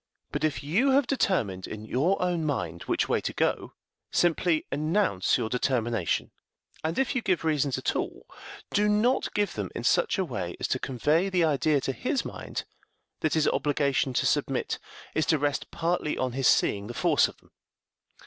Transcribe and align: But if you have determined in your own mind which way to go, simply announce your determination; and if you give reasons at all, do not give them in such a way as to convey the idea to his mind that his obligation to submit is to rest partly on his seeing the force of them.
But 0.31 0.43
if 0.43 0.63
you 0.63 0.89
have 0.93 1.05
determined 1.05 1.67
in 1.67 1.85
your 1.85 2.19
own 2.19 2.43
mind 2.43 2.81
which 2.85 3.07
way 3.07 3.21
to 3.21 3.33
go, 3.33 3.73
simply 4.11 4.65
announce 4.71 5.37
your 5.37 5.47
determination; 5.47 6.31
and 6.83 6.97
if 6.97 7.13
you 7.13 7.21
give 7.21 7.43
reasons 7.45 7.77
at 7.77 7.95
all, 7.95 8.25
do 8.73 8.89
not 8.89 9.31
give 9.35 9.53
them 9.53 9.69
in 9.75 9.83
such 9.83 10.17
a 10.17 10.25
way 10.25 10.55
as 10.59 10.67
to 10.69 10.79
convey 10.79 11.29
the 11.29 11.43
idea 11.43 11.79
to 11.81 11.91
his 11.93 12.25
mind 12.25 12.63
that 13.19 13.35
his 13.35 13.47
obligation 13.49 14.11
to 14.13 14.25
submit 14.25 14.79
is 15.13 15.27
to 15.27 15.37
rest 15.37 15.69
partly 15.69 16.17
on 16.17 16.31
his 16.31 16.47
seeing 16.47 16.87
the 16.87 16.95
force 16.95 17.27
of 17.27 17.37
them. 17.37 17.51